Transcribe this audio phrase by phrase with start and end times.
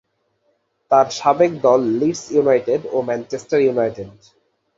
[0.91, 4.09] তার সাবেক দল লিডস ইউনাইটেড ও ম্যানচেস্টার ইউনাইটেড।